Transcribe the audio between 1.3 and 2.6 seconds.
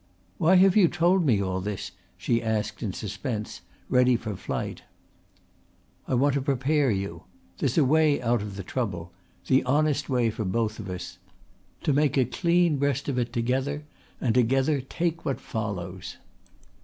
all this?" she